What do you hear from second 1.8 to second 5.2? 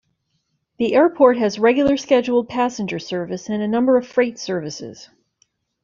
scheduled passenger service and a number of freight services.